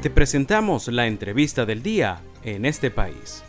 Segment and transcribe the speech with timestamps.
[0.00, 3.42] Te presentamos la entrevista del día en este país.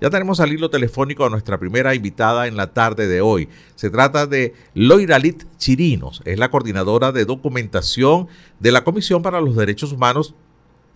[0.00, 3.50] Ya tenemos al hilo telefónico a nuestra primera invitada en la tarde de hoy.
[3.74, 9.54] Se trata de Loiralit Chirinos, es la coordinadora de documentación de la Comisión para los
[9.54, 10.34] Derechos Humanos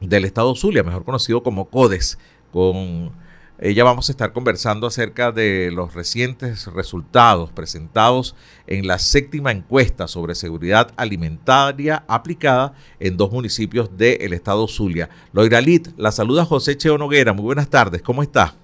[0.01, 2.19] del Estado Zulia, mejor conocido como CODES.
[2.55, 3.13] Con
[3.59, 8.37] ella vamos a estar conversando acerca de los recientes resultados presentados
[8.67, 15.09] en la séptima encuesta sobre seguridad alimentaria aplicada en dos municipios del estado Zulia.
[15.33, 17.33] Loiralit, la saluda José Cheo Noguera.
[17.33, 18.55] Muy buenas tardes, ¿cómo está?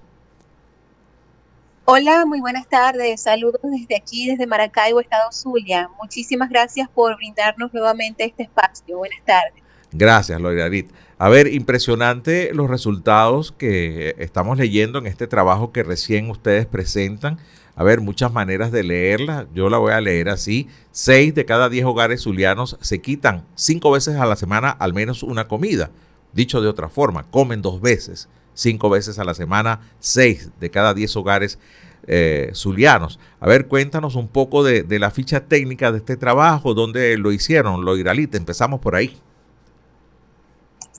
[1.85, 3.23] Hola, muy buenas tardes.
[3.23, 5.89] Saludos desde aquí, desde Maracaibo, Estado Zulia.
[6.01, 8.99] Muchísimas gracias por brindarnos nuevamente este espacio.
[8.99, 9.63] Buenas tardes.
[9.91, 10.89] Gracias, Loirarit.
[11.23, 17.39] A ver, impresionante los resultados que estamos leyendo en este trabajo que recién ustedes presentan.
[17.77, 19.47] A ver, muchas maneras de leerla.
[19.55, 20.67] Yo la voy a leer así.
[20.91, 25.23] Seis de cada diez hogares zulianos se quitan cinco veces a la semana al menos
[25.23, 25.91] una comida.
[26.33, 30.93] Dicho de otra forma, comen dos veces cinco veces a la semana, seis de cada
[30.93, 31.57] diez hogares
[32.05, 33.17] eh, zulianos.
[33.39, 37.85] A ver, cuéntanos un poco de, la ficha técnica de este trabajo, dónde lo hicieron,
[37.85, 39.17] lo Iralita, empezamos por ahí.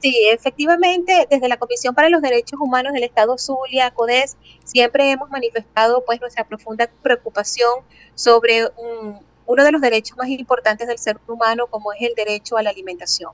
[0.05, 5.31] Sí, efectivamente, desde la Comisión para los Derechos Humanos del Estado Zulia, CODES, siempre hemos
[5.31, 7.71] manifestado pues nuestra profunda preocupación
[8.15, 8.69] sobre
[9.47, 12.69] uno de los derechos más importantes del ser humano, como es el derecho a la
[12.69, 13.33] alimentación.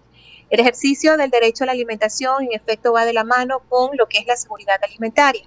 [0.48, 4.06] El ejercicio del derecho a la alimentación, en efecto, va de la mano con lo
[4.06, 5.42] que es la seguridad alimentaria.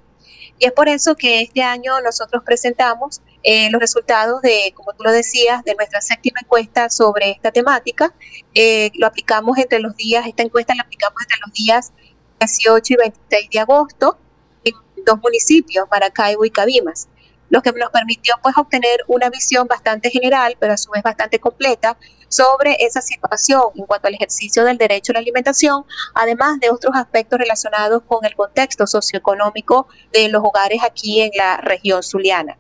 [0.60, 5.04] Y es por eso que este año nosotros presentamos eh, los resultados de, como tú
[5.04, 8.14] lo decías, de nuestra séptima encuesta sobre esta temática.
[8.54, 11.92] Eh, lo aplicamos entre los días, esta encuesta la aplicamos entre los días
[12.40, 14.18] 18 y 26 de agosto
[14.64, 14.74] en
[15.06, 17.08] dos municipios, Maracaibo y Cabimas
[17.54, 21.38] lo que nos permitió pues obtener una visión bastante general, pero a su vez bastante
[21.38, 26.72] completa sobre esa situación en cuanto al ejercicio del derecho a la alimentación, además de
[26.72, 32.58] otros aspectos relacionados con el contexto socioeconómico de los hogares aquí en la región zuliana.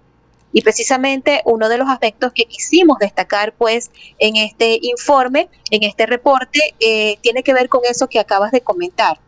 [0.53, 6.05] Y precisamente uno de los aspectos que quisimos destacar pues en este informe, en este
[6.05, 9.19] reporte, eh, tiene que ver con eso que acabas de comentar.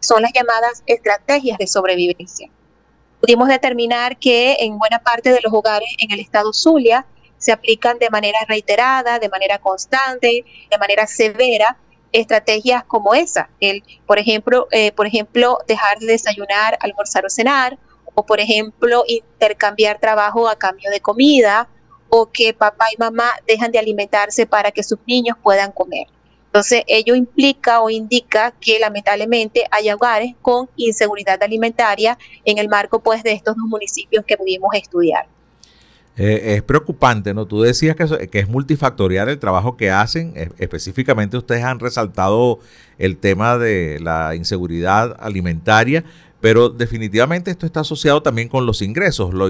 [0.00, 2.50] Son las llamadas estrategias de sobrevivencia
[3.20, 7.06] pudimos determinar que en buena parte de los hogares en el estado Zulia
[7.38, 11.76] se aplican de manera reiterada, de manera constante, de manera severa
[12.12, 17.78] estrategias como esa, el, por ejemplo, eh, por ejemplo, dejar de desayunar, almorzar o cenar,
[18.24, 21.68] por ejemplo, intercambiar trabajo a cambio de comida,
[22.10, 26.06] o que papá y mamá dejan de alimentarse para que sus niños puedan comer.
[26.46, 32.98] Entonces, ello implica o indica que lamentablemente hay hogares con inseguridad alimentaria en el marco
[32.98, 35.26] pues de estos dos municipios que pudimos estudiar.
[36.16, 37.46] Eh, es preocupante, ¿no?
[37.46, 40.34] Tú decías que, es multifactorial el trabajo que hacen.
[40.58, 42.58] específicamente ustedes han resaltado
[42.98, 46.04] el tema de la inseguridad alimentaria,
[46.40, 49.48] pero definitivamente esto está asociado también con los ingresos, lo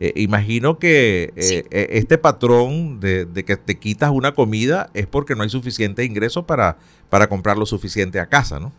[0.00, 5.34] Eh, imagino que eh, eh, este patrón de, que te quitas una comida es porque
[5.34, 8.72] no hay suficiente ingreso para, para comprar lo suficiente a casa, ¿no?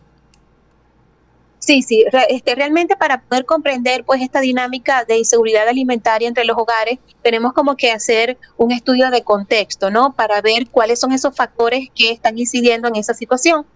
[1.70, 6.58] Sí, sí, este, realmente para poder comprender pues esta dinámica de inseguridad alimentaria entre los
[6.58, 10.12] hogares, tenemos como que hacer un estudio de contexto, ¿no?
[10.12, 13.66] Para ver cuáles son esos factores que están incidiendo en esa situación.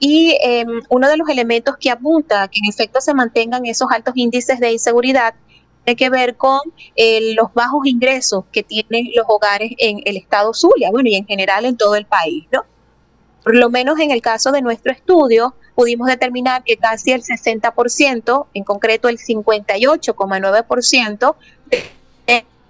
[0.00, 3.92] Y em, uno de los elementos que apunta a que en efecto se mantengan esos
[3.92, 5.34] altos índices de inseguridad
[5.84, 6.58] tiene que ver con
[6.96, 11.26] eh, los bajos ingresos que tienen los hogares en el estado Zulia, bueno, y en
[11.26, 12.64] general en todo el país, ¿no?
[13.44, 18.46] Por lo menos en el caso de nuestro estudio, pudimos determinar que casi el 60%,
[18.54, 21.36] en concreto el 58,9%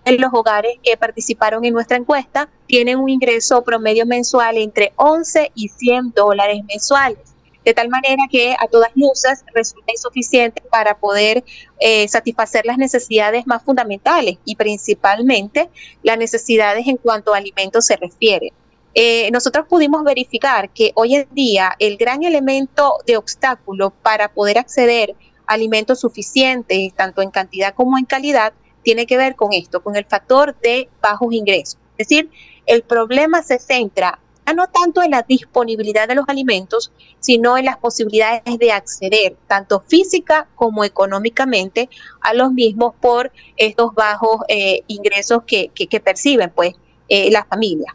[0.07, 5.51] de los hogares que participaron en nuestra encuesta tienen un ingreso promedio mensual entre 11
[5.55, 7.19] y 100 dólares mensuales.
[7.65, 11.43] De tal manera que a todas luces resulta insuficiente para poder
[11.81, 15.69] eh, satisfacer las necesidades más fundamentales y principalmente
[16.05, 18.53] las necesidades en cuanto a alimentos se refiere.
[18.99, 24.57] Eh, nosotros pudimos verificar que hoy en día el gran elemento de obstáculo para poder
[24.57, 25.15] acceder
[25.47, 29.97] a alimentos suficientes, tanto en cantidad como en calidad, tiene que ver con esto, con
[29.97, 31.79] el factor de bajos ingresos.
[31.99, 32.31] Es decir,
[32.65, 34.19] el problema se centra
[34.55, 36.91] no tanto en la disponibilidad de los alimentos,
[37.21, 41.91] sino en las posibilidades de acceder, tanto física como económicamente,
[42.23, 45.71] a los mismos por estos bajos eh, ingresos que,
[46.03, 46.75] perciben pues
[47.11, 47.95] eh, las familias.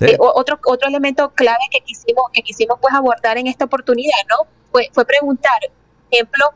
[0.00, 4.48] Eh, otro, otro elemento clave que quisimos, que quisimos pues abordar en esta oportunidad, ¿no?
[4.70, 5.58] Fue, fue preguntar,
[6.10, 6.46] ejemplo,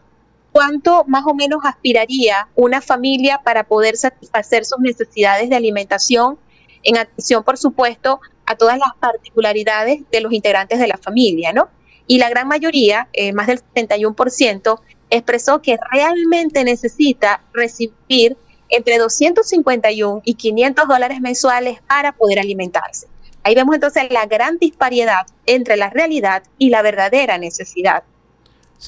[0.52, 6.38] ¿cuánto más o menos aspiraría una familia para poder satisfacer sus necesidades de alimentación
[6.84, 11.68] en atención, por supuesto, a todas las particularidades de los integrantes de la familia, ¿no?
[12.06, 14.80] Y la gran mayoría, eh, más del 71%,
[15.10, 18.36] expresó que realmente necesita recibir
[18.68, 23.06] entre 251 y 500 dólares mensuales para poder alimentarse.
[23.44, 28.02] Ahí vemos entonces la gran disparidad entre la realidad y la verdadera necesidad.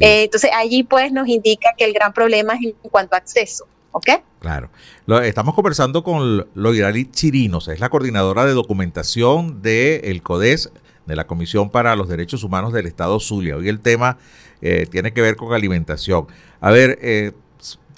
[0.01, 3.67] Eh, entonces allí pues nos indica que el gran problema es en cuanto a acceso.
[3.93, 4.09] ¿Ok?
[4.41, 4.69] Claro.
[5.25, 10.71] estamos conversando con Loiralit Chirinos, es la coordinadora de documentación del CODES,
[11.07, 13.57] de la Comisión para los Derechos Humanos del Estado Zulia.
[13.57, 14.19] Hoy el tema
[14.61, 16.27] eh, tiene que ver con alimentación.
[16.61, 17.33] A ver, eh,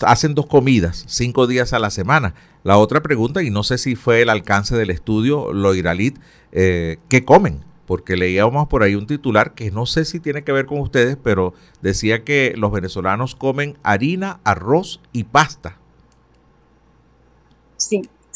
[0.02, 2.34] hacen dos comidas, cinco días a la semana.
[2.68, 6.18] La otra pregunta, y no sé si fue el alcance del estudio, Loiralit,
[6.52, 7.64] eh, ¿qué comen?
[7.86, 11.16] Porque leíamos por ahí un titular que no sé si tiene que ver con ustedes,
[11.16, 15.77] pero decía que los venezolanos comen harina, arroz y pasta.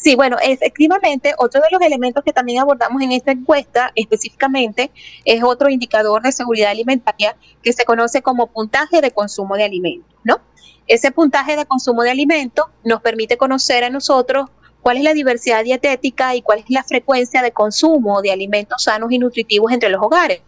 [0.02, 4.90] Sí, bueno, efectivamente, otro de los elementos que también abordamos en esta encuesta específicamente
[5.24, 10.12] es otro indicador de seguridad alimentaria que se conoce como puntaje de consumo de alimentos,
[10.24, 10.40] ¿no?
[10.88, 14.50] Ese puntaje de consumo de alimentos nos permite conocer a nosotros
[14.82, 19.12] cuál es la diversidad dietética y cuál es la frecuencia de consumo de alimentos sanos
[19.12, 20.42] y nutritivos entre los hogares.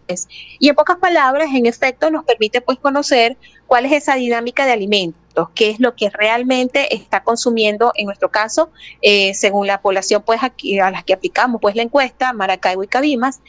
[0.59, 4.73] Y en pocas palabras, en efecto, nos permite pues conocer cuál es esa dinámica de
[4.73, 8.69] alimentos, qué es lo que realmente está consumiendo, en nuestro caso,
[9.01, 12.87] eh, según la población pues aquí, a las que aplicamos pues la encuesta, Maracaibo y
[12.87, 13.41] Cabimas,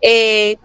[0.00, 0.56] eh,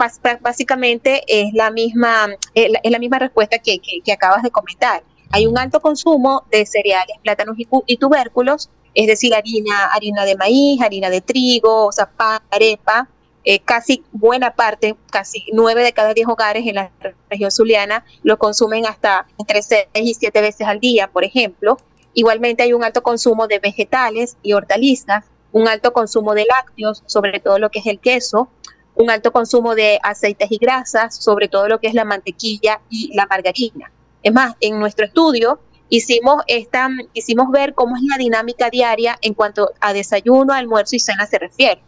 [0.42, 3.80] básicamente es la misma, eh, es la misma respuesta que,
[4.12, 5.04] acabas de comentar.
[5.32, 10.82] Hay un alto consumo de cereales, plátanos y tubérculos, es decir, harina, harina de maíz,
[10.82, 13.08] harina de trigo, o sea, pan, arepa,
[13.44, 16.92] eh, casi buena parte, casi nueve de cada diez hogares en la
[17.30, 21.78] región zuliana lo consumen hasta entre seis y siete veces al día, por ejemplo.
[22.16, 27.40] Igualmente hay un alto consumo de vegetales y hortalizas, un alto consumo de lácteos, sobre
[27.40, 28.50] todo lo que es el queso,
[28.96, 33.16] un alto consumo de aceites y grasas, sobre todo lo que es la mantequilla y
[33.16, 33.92] la margarina.
[34.24, 39.34] Es más, en nuestro estudio hicimos, esta, hicimos ver cómo es la dinámica diaria en
[39.34, 41.82] cuanto a desayuno, almuerzo y cena se refiere.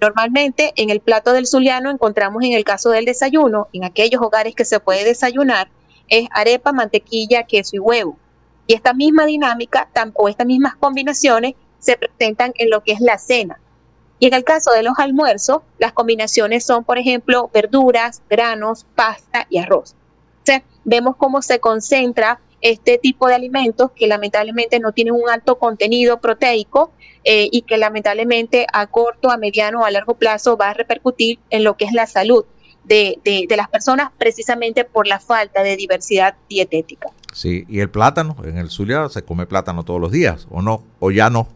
[0.00, 4.54] Normalmente en el plato del zuliano encontramos en el caso del desayuno, en aquellos hogares
[4.54, 5.68] que se puede desayunar,
[6.08, 8.16] es arepa, mantequilla, queso y huevo.
[8.66, 13.18] Y esta misma dinámica o estas mismas combinaciones se presentan en lo que es la
[13.18, 13.58] cena.
[14.20, 19.46] Y en el caso de los almuerzos, las combinaciones son, por ejemplo, verduras, granos, pasta
[19.48, 19.94] y arroz.
[20.84, 26.20] Vemos cómo se concentra este tipo de alimentos que lamentablemente no tienen un alto contenido
[26.20, 26.92] proteico
[27.24, 31.64] eh, y que lamentablemente a corto, a mediano a largo plazo va a repercutir en
[31.64, 32.44] lo que es la salud
[32.84, 37.10] de, de, las personas precisamente por la falta de diversidad dietética.
[37.34, 40.82] Sí, y el plátano, en el Zulia se come plátano todos los días, ¿o no?
[40.98, 41.48] ¿O ya no?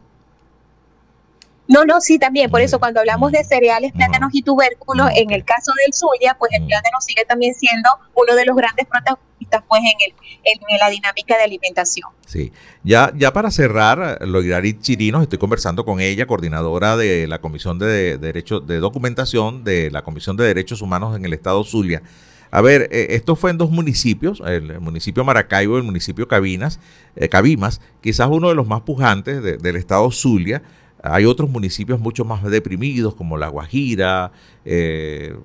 [1.73, 2.51] No, no, sí, también.
[2.51, 6.53] Por eso cuando hablamos de cereales, plátanos y tubérculos, en el caso del Zulia, pues
[6.53, 10.91] el plátano sigue también siendo uno de los grandes protagonistas pues en, el, en la
[10.91, 12.09] dinámica de alimentación.
[12.27, 12.53] Sí,
[12.85, 18.19] ya, ya para cerrar, Loirarit Chirinos, estoy conversando con ella, coordinadora de la Comisión de
[18.19, 22.03] Derechos de Documentación de la Comisión de Derechos Humanos en el Estado Zulia.
[22.51, 26.81] A ver, eh, esto fue en dos municipios, el municipio Maracaibo y el municipio Cabinas,
[27.17, 30.63] eh, Cabimas, quizás uno de los más pujantes del estado Zulia.
[31.03, 34.31] Hay otros municipios mucho más deprimidos como La Guajira,
[34.65, 35.37] eh,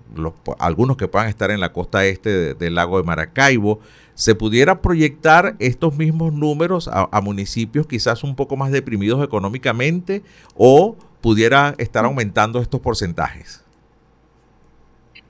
[0.59, 3.79] algunos que puedan estar en la costa este del lago de Maracaibo.
[4.13, 10.23] ¿Se pudiera proyectar estos mismos números a municipios quizás un poco más deprimidos económicamente
[10.55, 13.66] o pudiera estar aumentando estos porcentajes?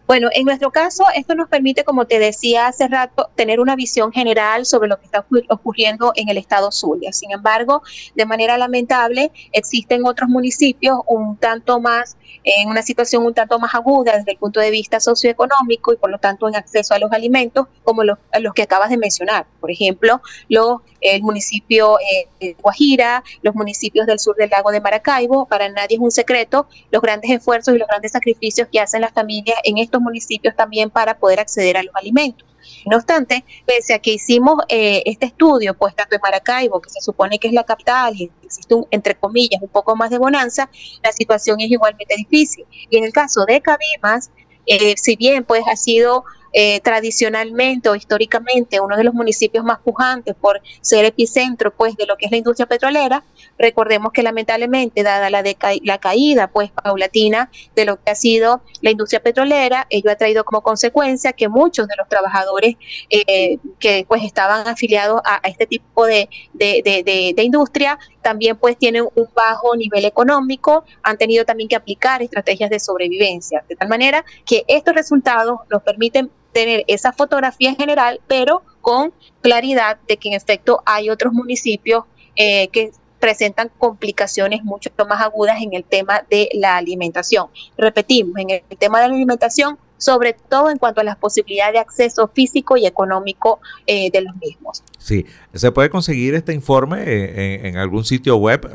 [0.08, 4.14] Bueno, en nuestro caso, esto nos permite, como te decía hace rato, tener una visión
[4.14, 7.12] general sobre lo que está ocurriendo en el estado Zulia.
[7.12, 7.84] Sin embargo,
[8.16, 13.76] de manera lamentable, existen otros municipios un tanto más, en una situación un tanto más
[13.76, 17.12] aguda desde el punto de vista socioeconómico y por lo tanto en acceso a los
[17.12, 18.18] alimentos, como los,
[18.56, 19.46] que acabas de mencionar.
[19.60, 24.80] Por ejemplo, los, el municipio eh, de Guajira, los municipios del sur del lago de
[24.80, 25.48] Maracaibo.
[25.48, 29.12] Para nadie es un secreto los grandes esfuerzos y los grandes sacrificios que hacen las
[29.12, 32.48] familias en estos municipios también para poder acceder a los alimentos.
[32.86, 37.02] No obstante, pese a que hicimos eh, este estudio, pues tanto en Maracaibo, que se
[37.02, 40.70] supone que es la capital y existe, un, entre comillas, un poco más de bonanza,
[41.04, 42.66] la situación es igualmente difícil.
[42.90, 44.32] Y en el caso de Cabimas,
[44.66, 49.80] eh, si bien pues ha sido eh, tradicionalmente o históricamente uno de los municipios más
[49.80, 53.24] pujantes por ser epicentro pues de lo que es la industria petrolera,
[53.58, 59.22] recordemos que lamentablemente dada la, caída pues paulatina de lo que ha sido la industria
[59.22, 62.76] petrolera, ello ha traído como consecuencia que muchos de los trabajadores
[63.10, 69.06] eh, que pues estaban afiliados a, este tipo de, de, de industria también pues tienen
[69.16, 74.26] un bajo nivel económico, han tenido también que aplicar estrategias de sobrevivencia, de tal manera
[74.46, 80.34] que estos resultados nos permiten tener esa fotografía general, pero con claridad de que en
[80.34, 86.50] efecto hay otros municipios eh, que presentan complicaciones mucho más agudas en el tema de
[86.54, 87.46] la alimentación.
[87.78, 91.80] Repetimos, en el tema de la alimentación, sobre todo en cuanto a las posibilidades de
[91.80, 94.84] acceso físico y económico eh, de los mismos.
[94.98, 98.68] Sí, ¿se puede conseguir este informe en, en algún sitio web,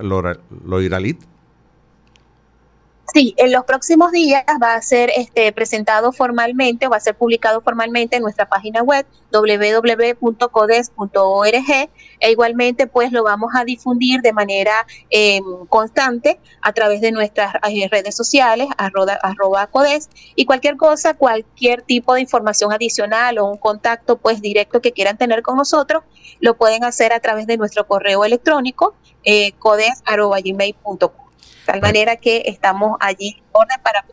[0.64, 1.31] Loiralit?
[3.12, 7.60] Sí, en los próximos días va a ser este, presentado formalmente va a ser publicado
[7.60, 10.30] formalmente en nuestra página web www.codes.org
[12.20, 17.54] e igualmente pues lo vamos a difundir de manera em, constante a través de nuestras
[17.68, 23.44] eh, redes sociales arroba, arroba, codes y cualquier cosa, cualquier tipo de información adicional o
[23.44, 26.02] un contacto pues directo que quieran tener con nosotros
[26.40, 31.21] lo pueden hacer a través de nuestro correo electrónico eh, codes.gmail.com
[31.66, 34.04] tal manera que estamos allí en orden para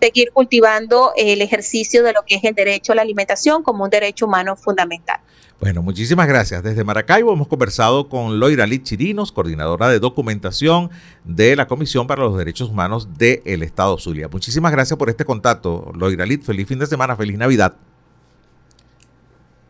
[0.00, 3.90] seguir cultivando el ejercicio de lo que es el derecho a la alimentación como un
[3.90, 5.20] derecho humano fundamental.
[5.58, 6.62] Bueno, muchísimas gracias.
[6.62, 10.90] Desde Maracaibo hemos conversado con Loira Lit Chirinos, coordinadora de documentación
[11.24, 14.28] de la Comisión para los Derechos Humanos del Estado Zulia.
[14.28, 16.42] Muchísimas gracias por este contacto, Loira Lit.
[16.42, 17.74] Feliz fin de semana, feliz Navidad.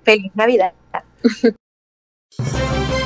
[0.03, 0.73] Feliz Navidad.